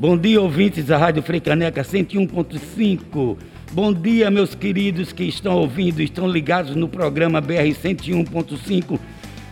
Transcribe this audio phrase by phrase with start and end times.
[0.00, 3.36] Bom dia, ouvintes da Rádio Freicaneca 101.5.
[3.70, 8.98] Bom dia, meus queridos que estão ouvindo, estão ligados no programa BR 101.5,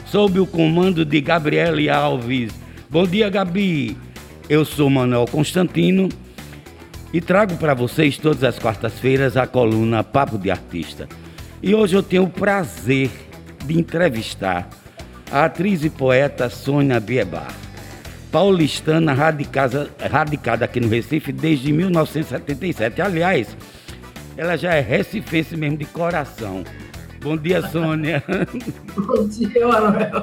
[0.06, 2.52] sob o comando de Gabriele Alves.
[2.88, 3.94] Bom dia, Gabi.
[4.48, 6.08] Eu sou Manuel Constantino
[7.12, 11.06] e trago para vocês todas as quartas-feiras a coluna Papo de Artista.
[11.62, 13.10] E hoje eu tenho o prazer
[13.66, 14.68] de entrevistar
[15.30, 17.48] a atriz e poeta Sônia Biebar
[18.30, 23.00] paulistana radicada, radicada aqui no Recife desde 1977.
[23.00, 23.56] Aliás,
[24.36, 26.62] ela já é recifense mesmo de coração.
[27.20, 28.22] Bom dia, Sônia.
[28.94, 30.20] bom dia, Manuel.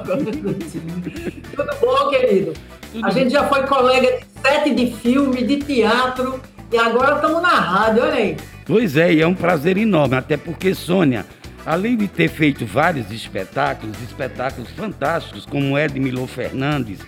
[1.54, 2.54] Tudo bom, querido?
[2.92, 6.40] Tudo a gente já foi colega de sete de filme, de teatro
[6.72, 8.36] e agora estamos na rádio, olha aí.
[8.64, 11.26] Pois é, e é um prazer enorme, até porque, Sônia,
[11.66, 15.88] além de ter feito vários espetáculos, espetáculos fantásticos, como é
[16.28, 17.00] Fernandes,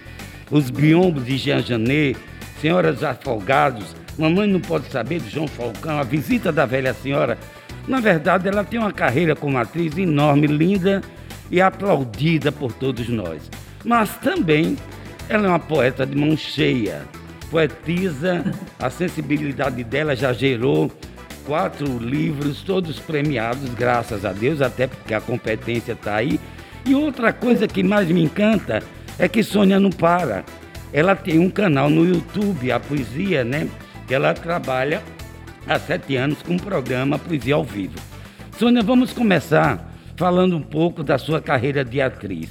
[0.50, 2.18] os biombos de Jean Janet,
[2.60, 7.38] Senhoras Afogados, Mamãe Não Pode Saber de João Falcão, A Visita da Velha Senhora.
[7.86, 11.00] Na verdade, ela tem uma carreira como atriz enorme, linda
[11.50, 13.48] e aplaudida por todos nós.
[13.84, 14.76] Mas também
[15.28, 17.02] ela é uma poeta de mão cheia,
[17.48, 18.44] poetisa,
[18.78, 20.90] a sensibilidade dela já gerou
[21.48, 26.38] quatro livros, todos premiados, graças a Deus, até porque a competência está aí.
[26.84, 28.82] E outra coisa que mais me encanta
[29.18, 30.44] é que Sônia não para.
[30.92, 33.66] Ela tem um canal no YouTube, a poesia, né?
[34.06, 35.02] Que ela trabalha
[35.66, 37.98] há sete anos com o programa Poesia ao Vivo.
[38.58, 42.50] Sônia, vamos começar falando um pouco da sua carreira de atriz.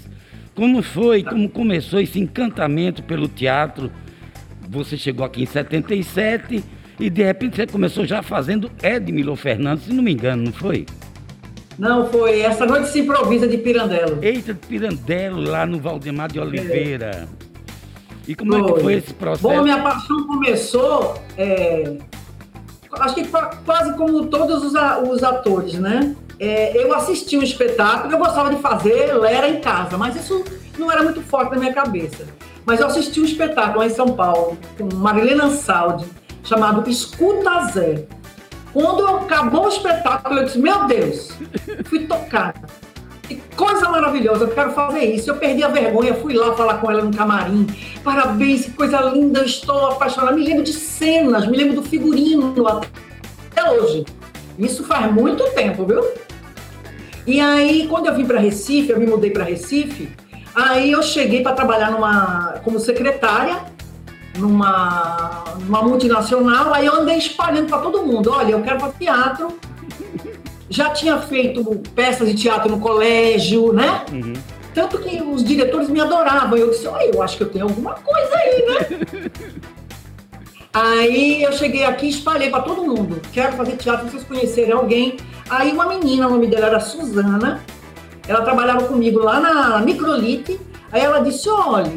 [0.56, 3.92] Como foi, como começou esse encantamento pelo teatro?
[4.68, 6.64] Você chegou aqui em 77
[7.00, 10.86] e de repente você começou já fazendo Edmilo Fernandes, se não me engano, não foi?
[11.78, 14.18] Não, foi essa noite se improvisa de Pirandello.
[14.22, 17.28] Eita, de Pirandello, lá no Valdemar de Oliveira.
[17.44, 17.48] É.
[18.28, 18.62] E como foi.
[18.62, 19.44] é que foi esse processo?
[19.44, 21.98] Bom, minha paixão começou, é,
[23.00, 23.28] acho que
[23.64, 24.74] quase como todos os,
[25.10, 26.16] os atores, né?
[26.40, 30.44] É, eu assisti um espetáculo, eu gostava de fazer, era em casa, mas isso
[30.78, 32.26] não era muito forte na minha cabeça.
[32.66, 36.06] Mas eu assisti um espetáculo lá em São Paulo, com Marilena Saldi,
[36.48, 38.06] chamado Escuta Zé.
[38.74, 41.32] Quando acabou o espetáculo, eu disse: Meu Deus,
[41.86, 42.62] fui tocada.
[43.24, 45.30] Que coisa maravilhosa, eu quero fazer isso.
[45.30, 47.68] Eu perdi a vergonha, fui lá falar com ela no camarim.
[48.02, 50.34] Parabéns, que coisa linda, estou apaixonada.
[50.34, 54.06] Me lembro de cenas, me lembro do figurino até hoje.
[54.58, 56.02] Isso faz muito tempo, viu?
[57.26, 60.10] E aí, quando eu vim para Recife, eu me mudei para Recife,
[60.56, 63.77] aí eu cheguei para trabalhar numa como secretária
[64.38, 69.58] numa, numa multinacional, aí eu andei espalhando para todo mundo, olha, eu quero para teatro.
[70.70, 71.64] Já tinha feito
[71.96, 74.04] peças de teatro no colégio, né?
[74.12, 74.34] Uhum.
[74.74, 76.58] Tanto que os diretores me adoravam.
[76.58, 79.32] Eu disse, olha, eu acho que eu tenho alguma coisa aí, né?
[80.74, 83.22] aí eu cheguei aqui e espalhei para todo mundo.
[83.32, 85.18] Quero fazer teatro, vocês conhecerem alguém.
[85.50, 87.62] Aí uma menina, o nome dela era Suzana,
[88.28, 90.60] ela trabalhava comigo lá na Microlite.
[90.92, 91.92] Aí ela disse, olha,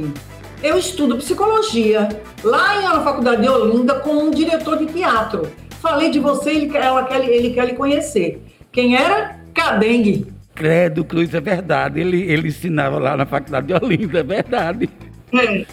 [0.62, 2.08] eu estudo psicologia
[2.44, 5.50] lá na faculdade de Olinda com um diretor de teatro.
[5.80, 8.42] Falei de você, ele, ela quer, ele quer lhe conhecer.
[8.70, 9.40] Quem era?
[9.54, 10.26] Cadengue.
[10.54, 12.00] Credo, Cruz, é verdade.
[12.00, 14.90] Ele, ele ensinava lá na faculdade de Olinda, é verdade.
[15.32, 15.64] É.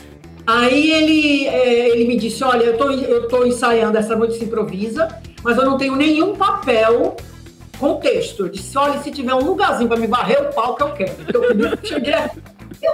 [0.45, 4.45] Aí ele, é, ele me disse, olha, eu tô, eu tô ensaiando essa noite se
[4.45, 5.09] improvisa,
[5.43, 7.17] mas eu não tenho nenhum papel
[7.77, 8.45] com texto.
[8.45, 11.11] Eu disse, olha, se tiver um lugarzinho para me varrer o palco, eu quero.
[11.33, 12.13] Eu cheguei,
[12.81, 12.93] eu,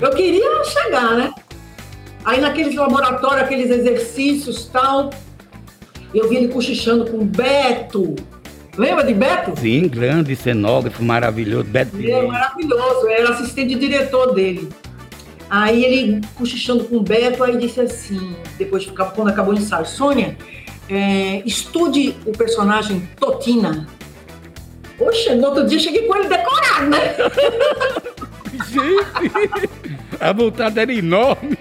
[0.00, 1.32] eu queria chegar, né?
[2.24, 5.10] Aí naqueles laboratórios, aqueles exercícios tal,
[6.14, 8.14] eu vi ele cochichando com Beto.
[8.76, 9.58] Lembra de Beto?
[9.60, 11.64] Sim, grande cenógrafo, maravilhoso.
[11.64, 14.68] Beto é maravilhoso, era assistente diretor dele.
[15.50, 20.36] Aí ele cochichando com Beto, aí disse assim, depois de quando acabou o ensaio, Sônia,
[20.88, 23.86] é, estude o personagem Totina.
[24.96, 27.16] Poxa, no outro dia cheguei com ele decorado, né?
[28.74, 29.70] Gente,
[30.20, 31.58] a vontade era enorme.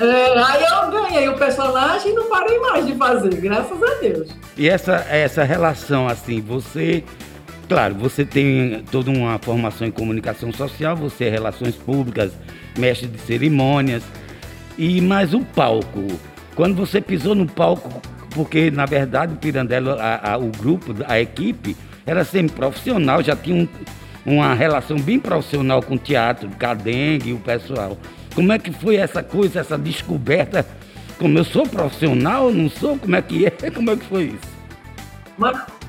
[0.00, 4.28] É, aí eu ganhei o personagem e não parei mais de fazer, graças a Deus.
[4.56, 7.02] E essa, essa relação, assim, você.
[7.68, 12.32] Claro, você tem toda uma formação em comunicação social, você é relações públicas,
[12.78, 14.02] mestre de cerimônias.
[14.78, 16.06] E mais o palco.
[16.54, 18.00] Quando você pisou no palco,
[18.30, 21.76] porque na verdade o Pirandello, a, a, o grupo, a equipe,
[22.06, 23.68] era semi-profissional, já tinha um,
[24.28, 27.96] uma relação bem profissional com o teatro, Cadengue e o pessoal.
[28.34, 30.66] Como é que foi essa coisa, essa descoberta?
[31.18, 32.96] Como eu sou profissional, não sou?
[32.98, 33.50] Como é que é?
[33.70, 34.58] Como é que foi isso?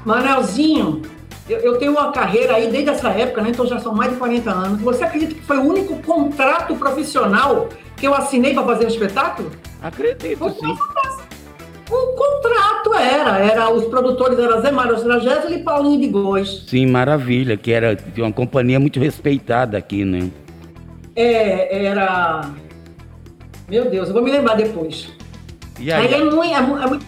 [0.06, 1.02] Manelzinho,
[1.50, 3.50] eu, eu, tenho uma carreira aí desde essa época, né?
[3.50, 4.82] Então já são mais de 40 anos.
[4.82, 9.52] Você acredita que foi o único contrato profissional que eu assinei para fazer um espetáculo?
[9.82, 10.78] Acredito, o, sim.
[13.02, 16.64] Era, era os produtores eram Zé Mário Stragésio e Paulinho de Góes.
[16.68, 20.30] Sim, maravilha, que era uma companhia muito respeitada aqui, né?
[21.16, 22.50] É, era.
[23.68, 25.10] Meu Deus, eu vou me lembrar depois.
[25.80, 27.06] E aí, aí é, muito, é, muito,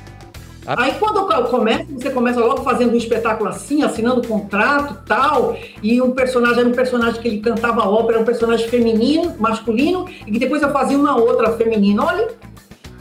[0.66, 0.84] a...
[0.84, 6.02] Aí quando eu começo, você começa logo fazendo um espetáculo assim, assinando contrato tal, e
[6.02, 10.40] um personagem era um personagem que ele cantava ópera, um personagem feminino, masculino, e que
[10.40, 12.06] depois eu fazia uma outra feminina.
[12.06, 12.28] Olha,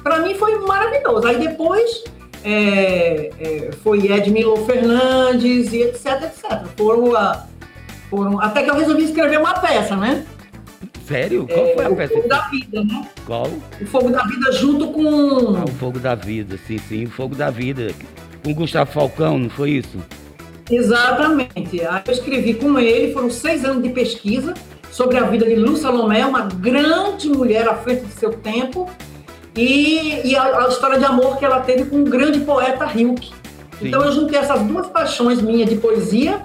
[0.02, 1.26] para mim foi maravilhoso.
[1.26, 2.02] Aí depois
[2.44, 6.66] é, é, foi Edmilo Fernandes e etc, etc.
[6.76, 7.46] Foram, a,
[8.08, 10.24] foram, até que eu resolvi escrever uma peça, né?
[11.06, 11.46] Sério?
[11.46, 12.12] Qual é, foi a o peça?
[12.12, 13.08] O Fogo da Vida, né?
[13.26, 13.46] Qual?
[13.80, 15.56] O Fogo da Vida junto com...
[15.56, 17.92] Ah, o Fogo da Vida, sim, sim, o Fogo da Vida.
[18.44, 19.98] Com Gustavo Falcão, não foi isso?
[20.70, 21.84] Exatamente.
[21.84, 24.54] Aí eu escrevi com ele, foram seis anos de pesquisa
[24.90, 28.88] sobre a vida de Lu Salomé, uma grande mulher à frente de seu tempo,
[29.56, 33.32] e, e a, a, história de amor que ela teve com o grande poeta Hilke.
[33.82, 36.42] Então eu juntei essas duas paixões minhas de poesia,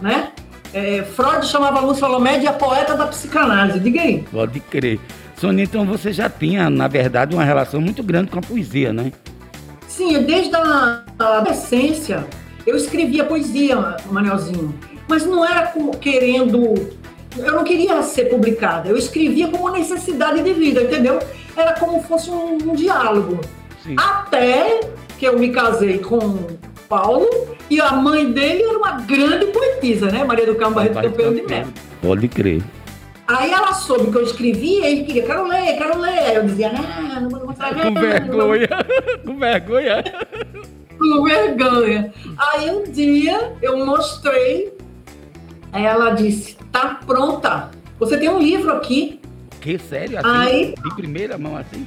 [0.00, 0.32] né?
[0.72, 3.78] É, Freud chamava Lúcia Salomé de a poeta da psicanálise.
[3.78, 4.24] Diga aí.
[4.30, 5.00] Pode crer.
[5.36, 9.12] Sônia, então você já tinha, na verdade, uma relação muito grande com a poesia, né?
[9.86, 12.26] Sim, desde a adolescência
[12.66, 14.74] eu escrevia poesia, Manelzinho.
[15.06, 16.74] Mas não era querendo.
[17.36, 18.88] Eu não queria ser publicada.
[18.88, 21.20] Eu escrevia como necessidade de vida, entendeu?
[21.56, 23.40] Era como fosse um, um diálogo.
[23.82, 23.96] Sim.
[23.98, 24.80] Até
[25.18, 26.46] que eu me casei com
[26.88, 27.28] Paulo
[27.70, 30.24] e a mãe dele era uma grande poetisa, né?
[30.24, 31.72] Maria do Carmo Barreto Campeão de Melo.
[32.02, 32.62] Pode crer.
[33.26, 36.18] Aí ela soube que eu escrevia e ele queria, quero ler, quero ler.
[36.18, 38.68] Aí eu dizia, ah, não vou mostrar Com vergonha,
[39.26, 40.04] com vergonha.
[40.96, 42.14] Com vergonha.
[42.38, 44.72] Aí um dia eu mostrei,
[45.72, 47.70] ela disse, tá pronta.
[47.98, 49.20] Você tem um livro aqui
[49.66, 49.78] que?
[49.78, 50.18] Sério?
[50.18, 51.84] Assim, aí, de primeira mão assim?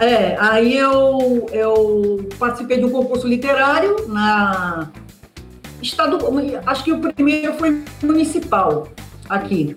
[0.00, 4.90] É, aí eu, eu participei de um concurso literário na
[5.80, 6.18] estado,
[6.66, 8.88] acho que o primeiro foi municipal
[9.28, 9.76] aqui.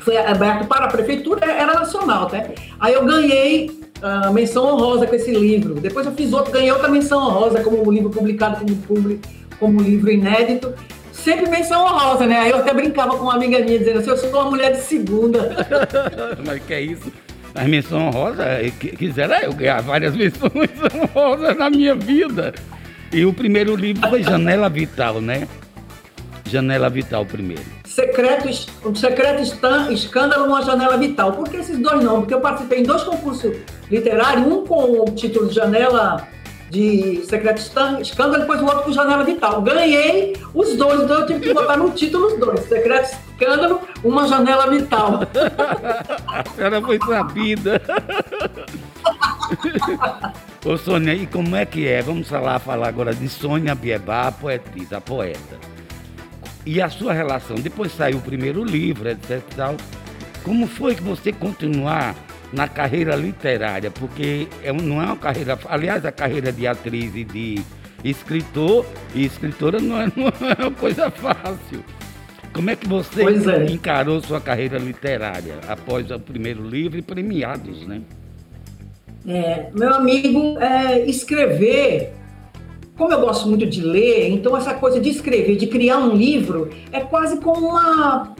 [0.00, 2.54] Foi aberto para a prefeitura, era nacional, até.
[2.78, 5.74] Aí eu ganhei a uh, menção honrosa com esse livro.
[5.74, 9.20] Depois eu fiz outro, ganhei outra menção honrosa como livro publicado como,
[9.58, 10.72] como livro inédito
[11.20, 12.40] sempre menção honrosa, né?
[12.40, 14.82] Aí eu até brincava com uma amiga minha, dizendo assim, eu sou uma mulher de
[14.82, 15.56] segunda.
[16.44, 17.12] Mas que é isso?
[17.54, 18.46] As menções honrosas,
[18.78, 22.54] quisera eu ganhar várias menções honrosas na minha vida.
[23.12, 25.48] E o primeiro livro foi Janela Vital, né?
[26.48, 27.64] Janela Vital primeiro.
[27.84, 28.48] Secreto,
[28.84, 29.42] um secreto
[29.92, 31.32] escândalo numa janela vital.
[31.32, 32.20] Por que esses dois não?
[32.20, 33.52] Porque eu participei em dois concursos
[33.90, 36.26] literários, um com o título de Janela
[36.70, 37.60] de Secreto
[38.00, 39.60] Escândalo, depois o outro com Janela Vital.
[39.60, 42.60] Ganhei os dois, então eu tive que botar no título os dois.
[42.60, 45.20] Secreto Escândalo, uma Janela Vital.
[46.28, 47.82] A senhora foi sabida.
[50.64, 52.02] Ô Sônia, e como é que é?
[52.02, 55.58] Vamos falar, falar agora de Sônia Biebá, a poetisa, a poeta.
[56.64, 59.42] E a sua relação, depois saiu o primeiro livro, etc.
[59.56, 59.76] Tal.
[60.44, 62.14] Como foi que você continuar
[62.52, 65.58] na carreira literária, porque é, não é uma carreira.
[65.68, 67.62] Aliás, a carreira de atriz e de
[68.04, 71.84] escritor e escritora não é, não é uma coisa fácil.
[72.52, 73.70] Como é que você é.
[73.70, 78.02] encarou sua carreira literária após o primeiro livro e premiados, né?
[79.26, 82.12] É, meu amigo, é, escrever,
[82.96, 86.70] como eu gosto muito de ler, então essa coisa de escrever, de criar um livro,
[86.90, 88.34] é quase como uma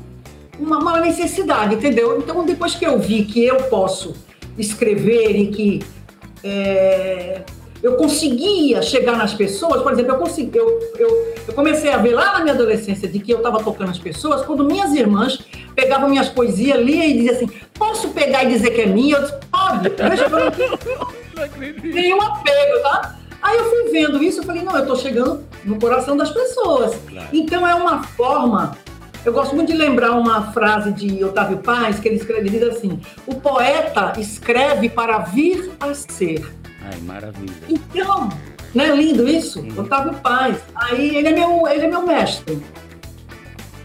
[0.60, 2.18] uma, uma necessidade, entendeu?
[2.18, 4.14] Então, depois que eu vi que eu posso
[4.58, 5.82] escrever e que
[6.44, 7.42] é,
[7.82, 12.12] eu conseguia chegar nas pessoas, por exemplo, eu, consegui, eu, eu, eu, comecei a ver
[12.12, 15.38] lá na minha adolescência de que eu estava tocando as pessoas, quando minhas irmãs
[15.74, 19.16] pegavam minhas poesias, lia e diziam assim, posso pegar e dizer que é minha?
[19.16, 20.28] Eu disse, pode, veja
[21.82, 23.16] nenhum apego, tá?
[23.40, 26.94] Aí eu fui vendo isso, eu falei, não, eu estou chegando no coração das pessoas.
[27.08, 27.28] Claro.
[27.32, 28.76] Então é uma forma
[29.24, 32.62] eu gosto muito de lembrar uma frase de Otávio Paz, que ele escreve, ele diz
[32.62, 36.50] assim: o poeta escreve para vir a ser.
[36.82, 37.54] Ai, maravilha.
[37.68, 38.30] Então,
[38.74, 39.64] não é lindo isso?
[39.76, 40.56] Otávio Paz.
[40.74, 42.62] Aí ele é meu, ele é meu mestre.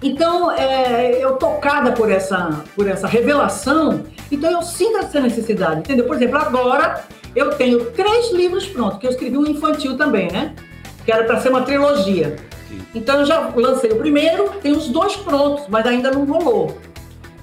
[0.01, 6.05] Então, é, eu tocada por essa, por essa revelação, então eu sinto essa necessidade, entendeu?
[6.05, 7.03] Por exemplo, agora
[7.35, 10.53] eu tenho três livros prontos, que eu escrevi um infantil também, né?
[11.03, 12.35] Que era para ser uma trilogia.
[12.93, 16.77] Então eu já lancei o primeiro, tenho os dois prontos, mas ainda não rolou.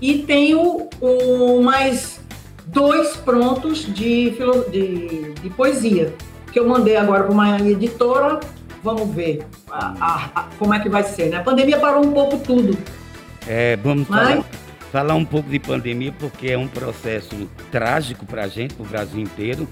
[0.01, 2.21] E tenho um, mais
[2.67, 4.31] dois prontos de,
[4.71, 6.15] de, de poesia,
[6.53, 8.41] que eu mandei agora para uma editora.
[8.83, 9.47] Vamos ver.
[9.71, 11.37] a, a, a, como é que vai ser, né?
[11.37, 12.77] A pandemia parou um pouco tudo.
[13.47, 14.29] É, vamos Mas...
[14.29, 14.45] falar,
[14.91, 18.89] falar um pouco de pandemia, porque é um processo trágico para a gente, para o
[18.89, 19.69] Brasil inteiro.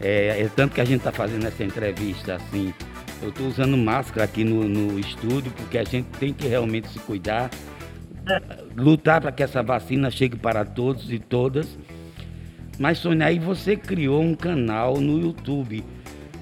[0.00, 2.72] É, é, tanto que a gente está fazendo essa entrevista assim.
[3.22, 6.98] Eu estou usando máscara aqui no, no estúdio, porque a gente tem que realmente se
[7.00, 7.50] cuidar,
[8.76, 11.78] lutar para que essa vacina chegue para todos e todas.
[12.78, 15.84] Mas, Sônia, aí você criou um canal no YouTube.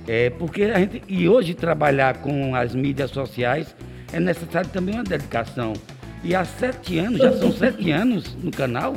[0.07, 1.03] É, porque a gente.
[1.09, 3.75] E hoje trabalhar com as mídias sociais
[4.13, 5.73] é necessário também uma dedicação.
[6.23, 8.95] E há sete anos, já são sete anos no canal?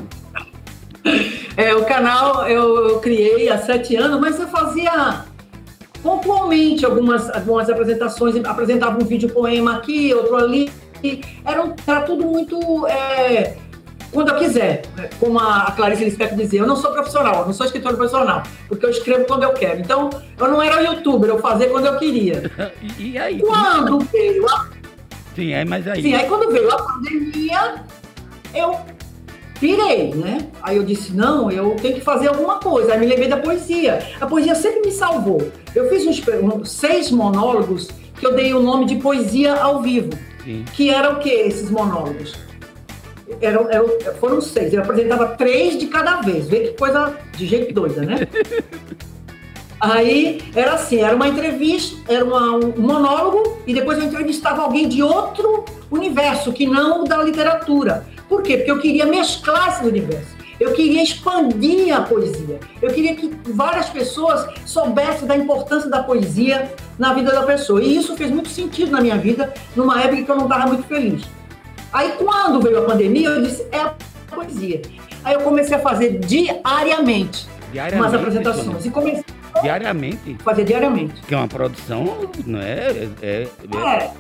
[1.56, 5.26] É, o canal eu, eu, criei há sete anos, mas eu fazia
[6.02, 10.72] pontualmente algumas, algumas apresentações, apresentava um vídeo poema aqui, outro ali.
[11.46, 12.86] Era, era tudo muito.
[12.88, 13.58] É,
[14.12, 14.84] quando eu quiser.
[15.20, 18.86] Como a Clarice Lispector dizia, eu não sou profissional, eu não sou escritor profissional, porque
[18.86, 19.80] eu escrevo quando eu quero.
[19.80, 22.52] Então, eu não era youtuber, eu fazia quando eu queria.
[22.98, 23.40] e, aí?
[23.40, 24.68] Quando veio a...
[25.36, 26.02] Sim, aí, mas aí...
[26.02, 27.76] Sim, aí quando veio a pandemia,
[28.54, 28.80] eu
[29.60, 30.48] pirei, né?
[30.62, 32.94] Aí eu disse, não, eu tenho que fazer alguma coisa.
[32.94, 34.00] Aí me lembrei da poesia.
[34.20, 35.52] A poesia sempre me salvou.
[35.76, 36.24] Eu fiz uns,
[36.70, 40.10] seis monólogos que eu dei o nome de poesia ao vivo.
[40.44, 40.66] Sim.
[40.74, 42.34] Que eram o que esses monólogos?
[43.42, 43.88] Eram, eram,
[44.20, 44.74] foram seis.
[44.74, 46.48] Eu apresentava três de cada vez.
[46.48, 48.28] Vê que coisa de jeito doida, né?
[49.80, 54.90] Aí era assim, era uma entrevista, era uma, um monólogo e depois eu entrevistava alguém
[54.90, 58.06] de outro universo, que não o da literatura.
[58.30, 58.58] Por quê?
[58.58, 60.38] Porque eu queria mesclar esse universo.
[60.60, 62.60] Eu queria expandir a poesia.
[62.82, 67.82] Eu queria que várias pessoas soubessem da importância da poesia na vida da pessoa.
[67.82, 70.84] E isso fez muito sentido na minha vida, numa época que eu não estava muito
[70.84, 71.24] feliz.
[71.92, 73.96] Aí, quando veio a pandemia, eu disse: é a
[74.30, 74.82] poesia.
[75.24, 78.86] Aí eu comecei a fazer diariamente, diariamente umas apresentações.
[78.86, 79.24] E comecei
[79.62, 80.38] Diariamente?
[80.44, 81.22] Fazer diariamente.
[81.22, 82.90] Que é uma produção, não é?
[82.90, 83.48] É, é...
[83.76, 84.12] é.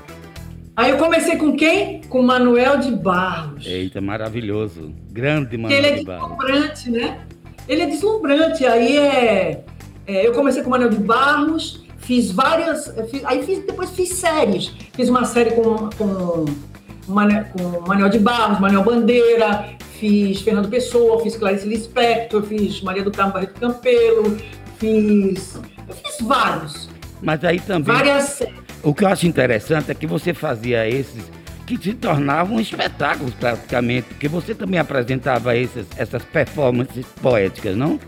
[0.79, 2.00] Aí eu comecei com quem?
[2.07, 3.65] Com Manuel de Barros.
[3.65, 4.93] Eita, maravilhoso.
[5.12, 6.29] Grande Manuel Ele é de Barros.
[6.29, 7.19] deslumbrante, né?
[7.67, 8.65] Ele é deslumbrante.
[8.65, 9.63] Aí é,
[10.07, 12.95] é eu comecei com Manuel de Barros, fiz várias.
[13.12, 14.71] Fiz, aí fiz, depois fiz séries.
[14.93, 19.65] Fiz uma série com, com, com Manuel de Barros, Manuel Bandeira,
[20.00, 24.38] fiz Fernando Pessoa, fiz Clarice Lispector, fiz Maria do Carmo Barreto Campelo,
[24.77, 25.59] fiz.
[25.89, 26.89] Eu fiz vários.
[27.21, 27.93] Mas aí também.
[27.93, 28.41] Várias.
[28.81, 31.24] O que eu acho interessante é que você fazia esses
[31.65, 38.00] que se tornavam espetáculos praticamente, porque você também apresentava esses, essas performances poéticas, não?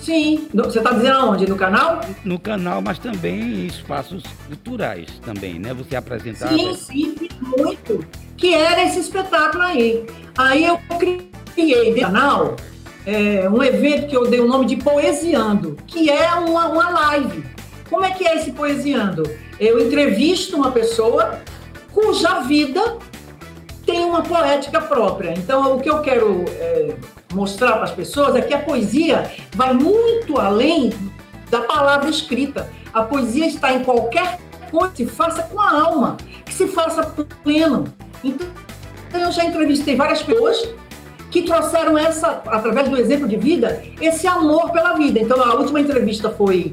[0.00, 0.48] Sim.
[0.54, 1.46] Você está dizendo aonde?
[1.46, 2.00] No canal?
[2.24, 5.74] No canal, mas também em espaços culturais também, né?
[5.74, 6.56] Você apresentava.
[6.56, 8.02] Sim, sim, muito.
[8.36, 10.06] Que era esse espetáculo aí.
[10.38, 10.78] Aí eu
[11.54, 12.56] criei no canal
[13.04, 17.44] é, um evento que eu dei o nome de Poesiando, que é uma, uma live.
[17.90, 19.24] Como é que é esse Poesiando?
[19.60, 21.38] Eu entrevisto uma pessoa
[21.92, 22.96] cuja vida
[23.84, 25.34] tem uma poética própria.
[25.36, 26.94] Então, o que eu quero é,
[27.34, 30.90] mostrar para as pessoas é que a poesia vai muito além
[31.50, 32.70] da palavra escrita.
[32.90, 34.40] A poesia está em qualquer
[34.70, 37.02] coisa que se faça com a alma, que se faça
[37.44, 37.92] pleno.
[38.24, 38.46] Então,
[39.12, 40.70] eu já entrevistei várias pessoas
[41.30, 45.20] que trouxeram essa, através do exemplo de vida, esse amor pela vida.
[45.20, 46.72] Então, a última entrevista foi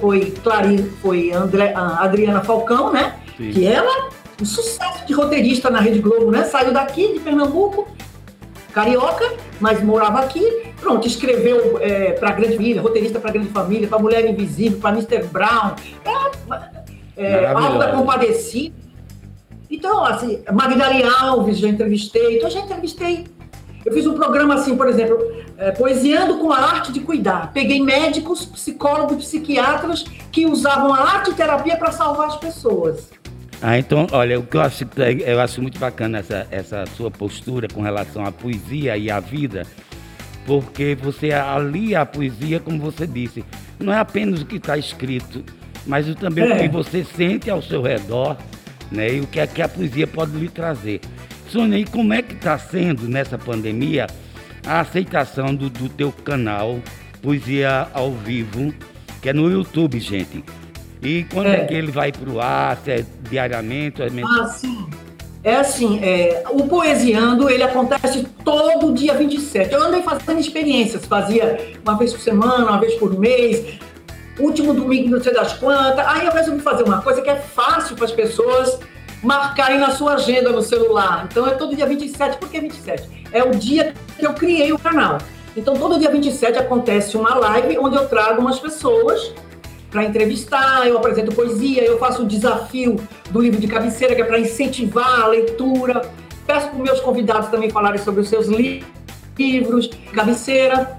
[0.00, 3.14] foi Clarice, foi André, Adriana Falcão, né?
[3.36, 3.50] Sim.
[3.50, 6.44] Que ela, um sucesso de roteirista na Rede Globo, né?
[6.44, 7.88] Saiu daqui de Pernambuco,
[8.72, 10.72] carioca, mas morava aqui.
[10.80, 15.24] Pronto, escreveu é, para Grande Família, roteirista para Grande Família, para Mulher Invisível, para Mr.
[15.24, 15.74] Brown,
[17.16, 18.74] é, é, Alto da Compadecida.
[19.70, 23.24] Então, assim, Magdalene Alves já entrevistei, então já entrevistei
[23.84, 25.18] eu fiz um programa assim, por exemplo,
[25.58, 27.52] é, Poesiando com a Arte de Cuidar.
[27.52, 33.10] Peguei médicos, psicólogos, psiquiatras que usavam a arte terapia para salvar as pessoas.
[33.62, 34.84] Ah, então, olha, o que eu acho,
[35.24, 39.66] eu acho muito bacana essa, essa sua postura com relação à poesia e à vida,
[40.46, 43.44] porque você alia a poesia, como você disse,
[43.78, 45.42] não é apenas o que está escrito,
[45.86, 46.54] mas também é.
[46.54, 48.36] o que você sente ao seu redor,
[48.90, 49.14] né?
[49.14, 51.00] E o que, é que a poesia pode lhe trazer.
[51.48, 54.06] Sônia, e como é que está sendo nessa pandemia
[54.66, 56.80] a aceitação do, do teu canal
[57.22, 58.74] Poesia ao Vivo,
[59.20, 60.44] que é no YouTube, gente?
[61.02, 62.78] E quando é, é que ele vai para o ar?
[62.82, 64.02] Se é diariamente?
[64.02, 64.86] É ah, sim.
[65.42, 69.74] É assim, é, o Poesiando, ele acontece todo dia 27.
[69.74, 73.78] Eu andei fazendo experiências, fazia uma vez por semana, uma vez por mês,
[74.38, 76.06] último domingo não sei das quantas.
[76.06, 78.78] Aí eu resolvi fazer uma coisa que é fácil para as pessoas
[79.24, 81.26] marcarem na sua agenda no celular.
[81.30, 82.36] Então é todo dia 27.
[82.36, 83.28] Por que 27?
[83.32, 85.18] É o dia que eu criei o canal.
[85.56, 89.32] Então todo dia 27 acontece uma live onde eu trago umas pessoas
[89.90, 92.96] para entrevistar, eu apresento poesia, eu faço o desafio
[93.30, 96.02] do livro de cabeceira, que é para incentivar a leitura.
[96.46, 98.84] Peço para meus convidados também falarem sobre os seus li
[99.38, 100.98] livros, cabeceira.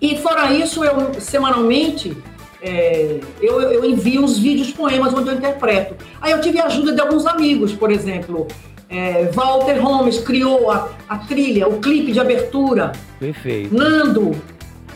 [0.00, 2.16] E fora isso, eu semanalmente
[2.64, 5.94] é, eu, eu, envio os vídeos poemas onde eu interpreto.
[6.18, 8.48] Aí eu tive a ajuda de alguns amigos, por exemplo,
[8.88, 12.92] é, Walter Holmes criou a, a, trilha, o clipe de abertura.
[13.20, 13.74] Perfeito.
[13.74, 14.34] Nando,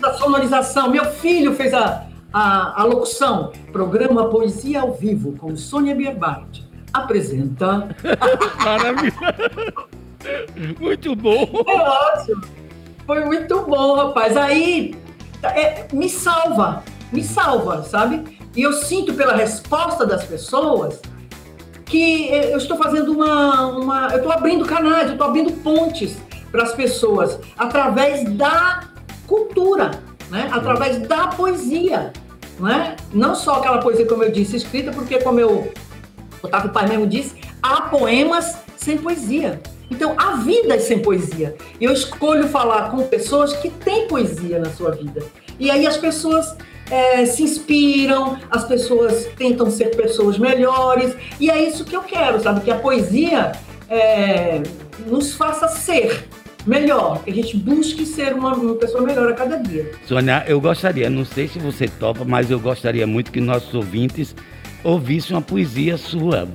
[0.01, 0.91] da sonorização.
[0.91, 3.53] Meu filho fez a, a, a locução.
[3.71, 6.61] Programa Poesia ao Vivo com Sônia Bierbart.
[6.91, 7.95] Apresenta.
[8.65, 9.13] Maravilha.
[10.81, 11.47] Muito bom.
[11.47, 12.43] Foi ótimo.
[13.07, 14.37] Foi muito bom, rapaz.
[14.39, 14.95] Aí
[15.43, 18.39] é, me salva, me salva, sabe?
[18.55, 21.01] E eu sinto pela resposta das pessoas
[21.85, 26.17] que eu estou fazendo uma, uma eu estou abrindo canais, eu estou abrindo pontes
[26.51, 28.89] para as pessoas através da
[29.27, 29.91] cultura,
[30.31, 30.49] né?
[30.53, 32.13] Através da poesia,
[32.59, 32.97] né?
[33.13, 35.73] Não só aquela poesia como eu disse escrita, porque como eu
[36.43, 39.61] Otávio Pai mesmo disse, há poemas sem poesia.
[39.91, 41.57] Então, a vida é sem poesia.
[41.81, 45.23] Eu escolho falar com pessoas que têm poesia na sua vida.
[45.59, 46.57] E aí as pessoas
[46.91, 52.41] é, se inspiram, as pessoas tentam ser pessoas melhores, e é isso que eu quero,
[52.41, 52.61] sabe?
[52.61, 53.53] Que a poesia
[53.89, 54.63] é,
[55.07, 56.27] nos faça ser
[56.67, 59.91] melhor, que a gente busque ser uma, uma, pessoa melhor a cada dia.
[60.07, 64.35] Sônia, eu gostaria, não sei se você topa, mas eu gostaria muito que nossos ouvintes
[64.85, 66.49] ouvissem uma poesia sua.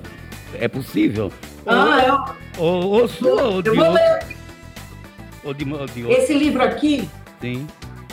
[0.59, 1.31] É possível?
[1.65, 4.03] Ah, ou, ou, ou sua, ou de eu outro.
[5.43, 6.21] Ou de, ou de outro.
[6.21, 7.09] Esse livro aqui.
[7.41, 7.65] Sim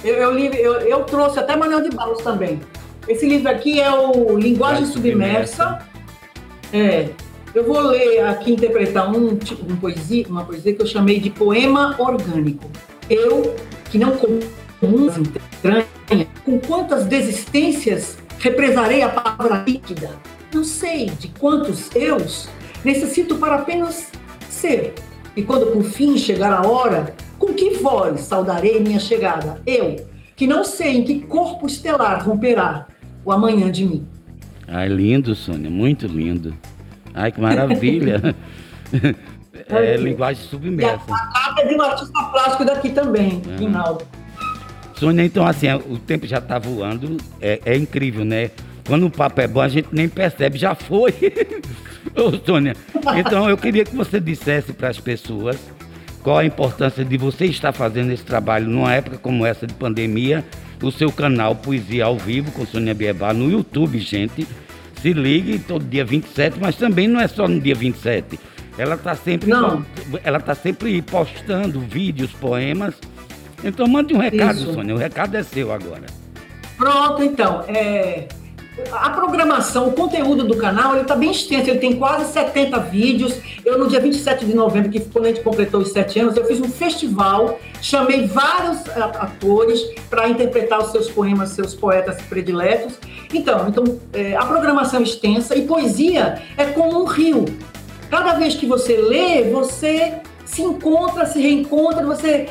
[0.05, 2.61] eu, eu, eu, eu trouxe até Manuel de Barros também.
[3.09, 5.81] Esse livro aqui é o Linguagem Submersa.
[6.73, 7.09] É,
[7.55, 11.97] eu vou ler aqui, interpretar um, um poesia, uma poesia que eu chamei de poema
[11.99, 12.71] orgânico.
[13.09, 13.57] Eu,
[13.91, 15.09] que não comum
[15.53, 15.87] estranha,
[16.45, 20.11] com quantas desistências represarei a palavra líquida?
[20.55, 22.49] Não sei de quantos eus
[22.85, 24.11] necessito para apenas
[24.49, 24.95] ser.
[25.37, 29.61] E quando por fim chegar a hora, com que voz saudarei minha chegada?
[29.67, 29.97] Eu,
[30.37, 32.87] que não sei em que corpo estelar romperá
[33.25, 34.07] o amanhã de mim.
[34.69, 36.55] Ai, lindo, Sônia, muito lindo.
[37.15, 38.37] Ai, que maravilha.
[39.69, 41.03] é, linguagem submersa.
[41.09, 43.41] E a capa é de um artista plástico daqui também.
[43.59, 44.05] Rinaldo.
[44.95, 48.51] Sônia, então assim, o tempo já está voando, é, é, incrível, né?
[48.87, 51.15] Quando o papo é bom, a gente nem percebe, já foi.
[52.15, 52.77] Ô, Sônia,
[53.17, 55.59] então eu queria que você dissesse para as pessoas
[56.23, 60.45] qual a importância de você estar fazendo esse trabalho numa época como essa de pandemia,
[60.83, 64.47] o seu canal Poesia ao Vivo com Sônia Biebá no YouTube, gente.
[65.01, 68.39] Se ligue todo dia 27, mas também não é só no dia 27.
[68.77, 69.85] Ela está sempre, não.
[70.23, 72.95] ela tá sempre postando vídeos, poemas.
[73.65, 74.73] Então mande um recado, Isso.
[74.75, 74.95] Sônia.
[74.95, 76.07] O recado é seu agora.
[76.77, 77.63] Pronto, então.
[77.69, 78.27] É,
[78.93, 83.37] a programação, o conteúdo do canal, ele está bem extenso, ele tem quase 70 vídeos.
[83.65, 86.45] Eu, no dia 27 de novembro, que quando a gente completou os sete anos, eu
[86.45, 92.95] fiz um festival, chamei vários atores para interpretar os seus poemas, seus poetas prediletos.
[93.33, 97.45] Então, então é, a programação é extensa e poesia é como um rio.
[98.09, 102.49] Cada vez que você lê, você se encontra, se reencontra, você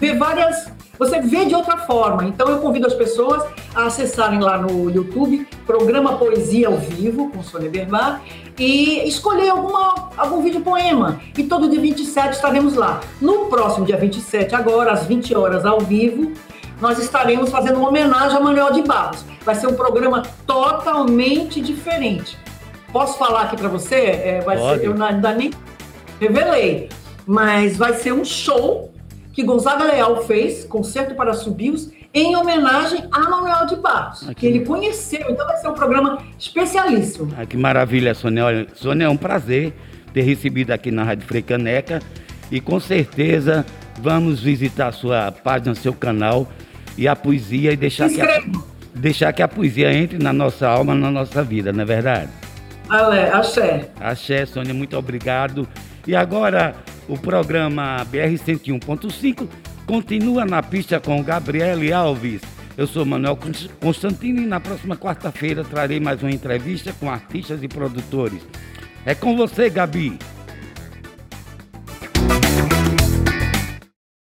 [0.00, 0.66] vê várias
[1.04, 2.24] você vê de outra forma.
[2.24, 7.42] Então eu convido as pessoas a acessarem lá no YouTube, programa Poesia ao Vivo, com
[7.42, 8.22] Sônia Berbar,
[8.58, 11.20] e escolher alguma, algum vídeo poema.
[11.36, 13.00] E todo dia 27 estaremos lá.
[13.20, 16.32] No próximo dia 27, agora, às 20 horas, ao vivo,
[16.80, 19.24] nós estaremos fazendo uma homenagem a Manuel de Barros.
[19.44, 22.38] Vai ser um programa totalmente diferente.
[22.92, 23.96] Posso falar aqui para você?
[23.96, 24.80] É, vai Pode.
[24.80, 25.50] ser, eu ainda nem
[26.20, 26.88] revelei,
[27.26, 28.93] mas vai ser um show
[29.34, 34.34] que Gonzaga Leal fez, Concerto para Subios, em homenagem a Manuel de Barros, Aqui.
[34.36, 35.26] que ele conheceu.
[35.28, 37.34] Então vai ser um programa especialíssimo.
[37.36, 38.44] Ah, que maravilha, Sônia.
[38.44, 39.74] Olha, Sônia, é um prazer
[40.12, 42.00] ter recebido aqui na Rádio Freicaneca
[42.52, 43.66] e com certeza
[43.98, 46.46] vamos visitar a sua página, seu canal
[46.96, 48.42] e a poesia e deixar que a,
[48.94, 52.30] deixar que a poesia entre na nossa alma, na nossa vida, não é verdade?
[52.88, 53.90] Ale, axé.
[53.98, 55.66] Axé, Sônia, muito obrigado.
[56.06, 56.76] E agora
[57.08, 59.48] o programa BR 101.5
[59.86, 62.40] continua na pista com Gabriele Alves.
[62.76, 63.38] Eu sou Manuel
[63.80, 68.42] Constantino e na próxima quarta-feira trarei mais uma entrevista com artistas e produtores.
[69.06, 70.18] É com você, Gabi.